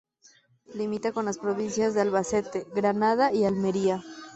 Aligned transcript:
Limita 0.73 1.11
con 1.11 1.25
las 1.25 1.37
provincias 1.37 1.93
de 1.93 2.01
Albacete, 2.01 2.65
Granada 2.73 3.31
y 3.31 3.45
Almería. 3.45 4.01